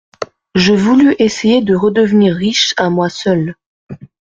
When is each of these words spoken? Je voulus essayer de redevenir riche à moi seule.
Je 0.55 0.73
voulus 0.73 1.15
essayer 1.19 1.61
de 1.61 1.75
redevenir 1.75 2.35
riche 2.35 2.73
à 2.75 2.89
moi 2.89 3.07
seule. 3.07 3.55